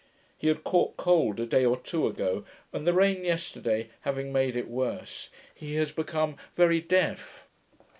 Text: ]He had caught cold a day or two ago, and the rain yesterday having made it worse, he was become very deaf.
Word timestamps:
]He 0.39 0.47
had 0.47 0.63
caught 0.63 0.97
cold 0.97 1.39
a 1.39 1.45
day 1.45 1.63
or 1.63 1.77
two 1.77 2.07
ago, 2.07 2.43
and 2.73 2.87
the 2.87 2.93
rain 2.93 3.23
yesterday 3.23 3.89
having 3.99 4.33
made 4.33 4.55
it 4.55 4.67
worse, 4.67 5.29
he 5.53 5.77
was 5.77 5.91
become 5.91 6.37
very 6.55 6.79
deaf. 6.81 7.47